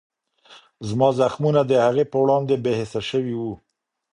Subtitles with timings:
[0.87, 3.53] زما زخمونه د هغې په وړاندې بېحسه شوي وو.